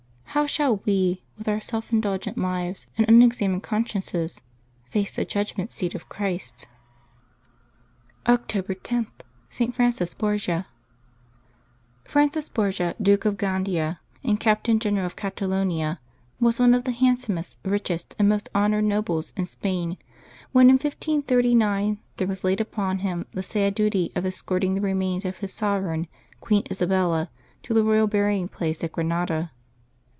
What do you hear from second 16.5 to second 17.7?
one of the handsomest,